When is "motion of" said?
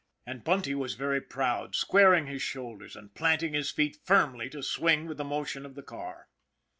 5.23-5.75